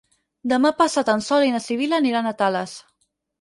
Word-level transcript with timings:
Demà 0.53 0.71
passat 0.79 1.11
en 1.13 1.21
Sol 1.25 1.45
i 1.49 1.53
na 1.57 1.61
Sibil·la 1.67 2.01
aniran 2.05 2.31
a 2.31 2.33
Tales. 2.41 2.75